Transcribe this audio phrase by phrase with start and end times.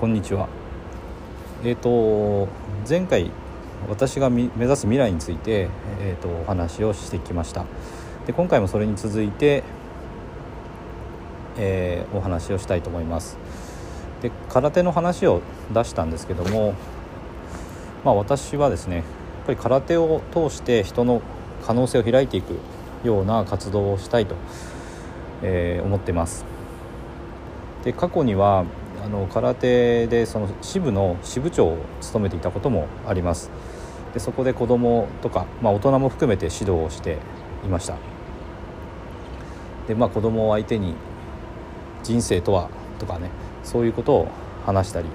[0.00, 0.48] こんにちは。
[1.62, 2.48] えっ、ー、と
[2.86, 3.30] 前回
[3.88, 5.68] 私が目指す未来について、
[6.00, 7.64] えーと、お話をしてきました。
[8.26, 9.62] で今回もそれに続いて、
[11.56, 13.38] えー、お話をしたいと思います。
[14.20, 16.74] で空手の話を出したんですけども
[18.04, 19.04] まあ私はですねやっ
[19.46, 21.22] ぱり空手を通して人の
[21.64, 22.58] 可能性を開いていく
[23.04, 24.34] ような活動をしたいと、
[25.42, 26.44] えー、思ってます。
[27.84, 28.64] で過去には
[29.04, 33.50] あの空手でその支部の支部長を務めていたこともあります。
[34.14, 37.18] でそこで子供とか、まあ、大人も含めて指導をして
[37.64, 37.96] いました。
[39.88, 40.94] でまあ子供を相手に
[42.02, 43.28] 人生とはとかね
[43.62, 44.28] そういうことを
[44.64, 45.08] 話したり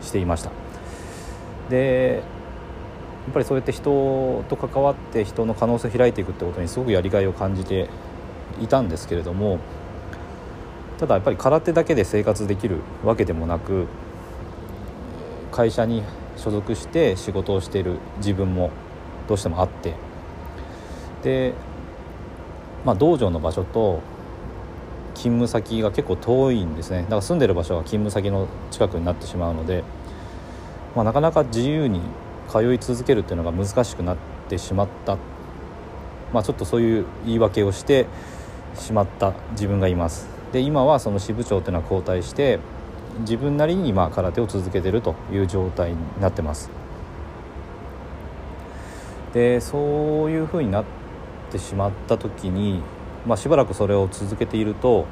[0.00, 0.50] していました。
[1.68, 2.22] で
[3.26, 7.90] やっぱりそうやって人と関わって人の可能性を開いていくってことにすごくやりがいを感じて
[8.62, 9.58] いたんですけれども
[10.98, 13.86] ただやっぱり空手だけで生活できるわけでもなく
[15.52, 16.02] 会社に
[16.36, 18.70] 所属して仕事をしている自分も
[19.28, 19.94] どうしてもあって。
[21.22, 21.54] で、
[22.84, 24.00] まあ、道場の場所と
[25.14, 27.02] 勤務先が結構遠いんですね。
[27.02, 29.82] だから住んでる場所が勤務先の近くになってしまうので、
[30.94, 32.00] まあ、なかなか自由に
[32.48, 34.16] 通い続けるっていうのが難しくなっ
[34.48, 35.16] てしまった、
[36.32, 38.06] まあ、ちょっとそういう言い訳をして
[38.74, 40.35] しまった自分がいます。
[40.52, 42.60] で今はその支部長っていうのは交代して
[43.20, 46.70] 自分なりにまあ空手を続けてるという状態になってます
[49.32, 50.84] でそういうふうになっ
[51.50, 52.82] てしまった時に、
[53.26, 55.06] まあ、しばらくそれを続けていると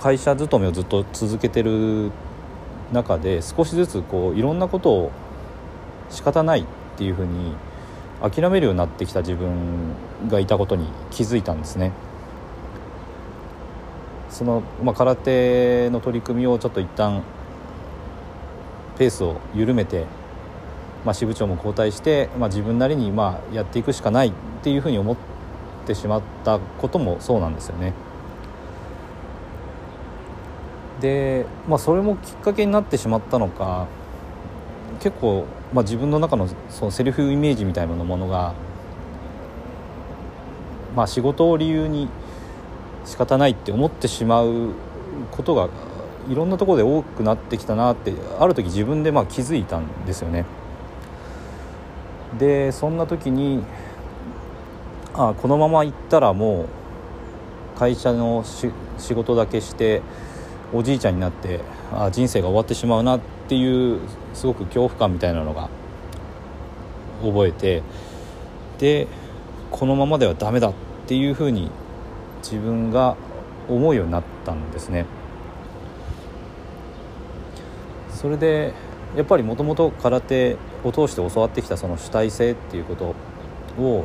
[0.00, 2.10] 会社勤めをずっと続けてる
[2.92, 5.12] 中で少しずつこういろんなことを
[6.10, 6.64] 仕方ないっ
[6.96, 7.54] ていうふうに
[8.20, 9.94] 諦めるようになってきた自分
[10.28, 11.92] がいたことに気づいたんですね。
[14.36, 17.22] その、まあ、空手の取り組みをちょっと一旦
[18.98, 20.04] ペースを緩めて、
[21.06, 24.32] まあ、支部長も交代して、まあ、自分なりにまあやっていくしかないっ
[24.62, 25.16] ていうふうに思っ
[25.86, 27.94] てしまったこともそうなんですよね。
[31.00, 33.86] で、まあ、それもきっかけになってしまったのか
[35.00, 38.52] 結構、まあ、自分の中のそのセルフイメージみたいなものが、
[40.94, 42.10] まあ、仕事を理由に
[43.06, 44.72] 仕方ないって思ってしまう
[45.30, 45.68] ことが
[46.28, 50.44] いろんなところで多くなってきたなってある時自分でまあ気づいたんですよね。
[52.38, 53.62] でそんな時に
[55.14, 58.44] あこのまま行ったらもう会社の
[58.98, 60.02] 仕事だけして
[60.74, 61.60] おじいちゃんになって
[61.92, 64.00] あ人生が終わってしまうなっていう
[64.34, 65.70] すごく恐怖感みたいなのが
[67.22, 67.82] 覚えて
[68.78, 69.06] で
[69.70, 70.74] このままではダメだっ
[71.06, 71.70] ていうふうに
[72.52, 73.16] 自分が
[73.68, 75.06] 思うようになったんですね。
[78.10, 78.72] それで
[79.16, 83.14] やっぱりもともと空手を通して教わってきたその主体性っていうこと
[83.80, 84.04] を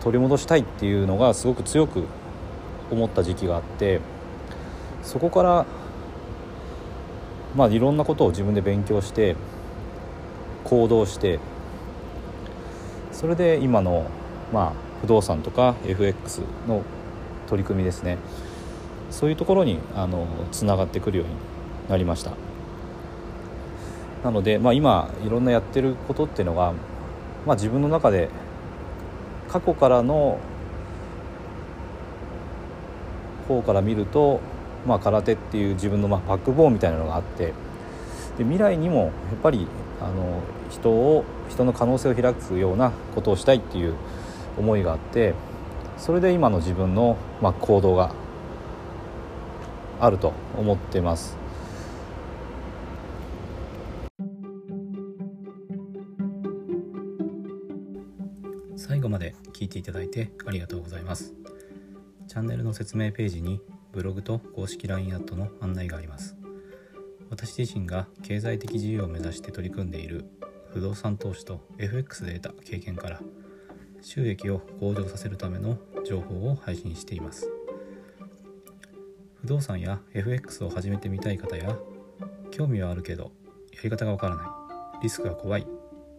[0.00, 2.04] 取り戻したいっていうのがすごく強く
[2.90, 4.00] 思った時期があって
[5.02, 5.66] そこから
[7.56, 9.36] まあいろんなことを自分で勉強して
[10.64, 11.40] 行動して
[13.12, 14.06] それで今の
[14.52, 16.82] まあ不動産とか FX の
[17.46, 18.18] 取り組みですね。
[19.10, 21.34] そういうところにあのつながってくるように
[21.88, 22.32] なりました。
[24.24, 26.72] なので、まあ、今いろんなやってることっていうのが、
[27.46, 28.30] まあ、自分の中で
[29.48, 30.38] 過去からの
[33.46, 34.40] 方から見ると、
[34.86, 37.52] まあ、空手っていう自分のまあバックボーンみたいなのがあって
[38.38, 39.10] で未来にもやっ
[39.42, 39.68] ぱり
[40.00, 40.40] あの
[40.70, 43.94] 人を人の可能性を開くようなことをしたいっていう
[44.58, 45.34] 思いがあって
[45.96, 48.14] それで今の自分の、まあ、行動が
[50.00, 51.36] あると思ってます。
[58.76, 61.32] 最後まで聞いていただいてありがとうございます。
[62.28, 63.60] チャンネルの説明ページに
[63.92, 66.36] ブログと公式 LINE アットの案内があります。
[67.30, 70.26] 私自身が経済的自由を目指して取り組んでいる
[70.72, 73.20] 不動産投資と FX で得た経験から
[74.04, 77.50] 収益を向上させるための情報を配信しています。
[79.40, 81.76] 不動産や FX を始めてみたい方や
[82.50, 83.32] 興味はあるけど
[83.72, 84.44] やり方がわからな
[85.00, 85.66] いリスクが怖い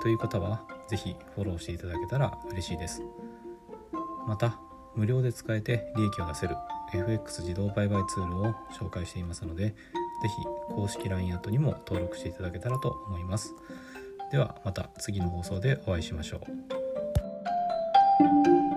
[0.00, 3.02] という方は是非フォローしていただけたら嬉しいです。
[4.26, 4.58] また
[4.94, 6.56] 無料で使えて利益を出せる
[6.92, 9.74] FX 自動売買ツールを紹介していますので
[10.22, 13.54] 是非公式 LINE アットにも登録していただけたらと思います。
[14.30, 16.38] ではまた次の放送でお会いしましょ
[16.76, 16.79] う。
[18.20, 18.69] Thank you.